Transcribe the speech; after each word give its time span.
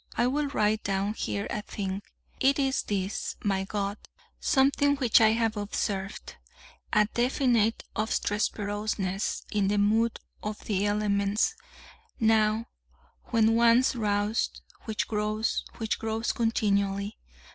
I 0.15 0.25
will 0.25 0.47
write 0.47 0.83
down 0.83 1.13
here 1.13 1.45
a 1.51 1.61
thing: 1.61 2.01
it 2.39 2.57
is 2.57 2.81
this, 2.81 3.35
my 3.43 3.65
God 3.65 3.99
something 4.39 4.95
which 4.95 5.21
I 5.21 5.33
have 5.33 5.55
observed: 5.55 6.37
a 6.91 7.05
definite 7.13 7.83
obstreperousness 7.95 9.43
in 9.51 9.67
the 9.67 9.77
mood 9.77 10.19
of 10.41 10.57
the 10.65 10.87
elements 10.87 11.53
now, 12.19 12.65
when 13.25 13.53
once 13.53 13.95
roused, 13.95 14.61
which 14.85 15.07
grows, 15.07 15.65
which 15.77 15.99
grows 15.99 16.31
continually. 16.33 17.19